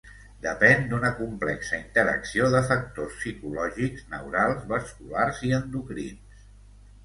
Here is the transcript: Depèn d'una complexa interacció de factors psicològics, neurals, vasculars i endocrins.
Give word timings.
Depèn 0.43 0.79
d'una 0.93 1.11
complexa 1.19 1.77
interacció 1.81 2.49
de 2.57 2.63
factors 2.73 3.13
psicològics, 3.19 4.03
neurals, 4.17 4.67
vasculars 4.75 5.47
i 5.51 5.57
endocrins. 5.63 6.45